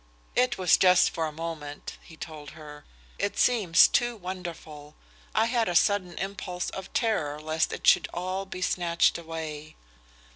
[0.35, 2.85] "It was just for a moment," he told her.
[3.19, 4.95] "It seems too wonderful.
[5.35, 9.75] I had a sudden impulse of terror lest it should all be snatched away."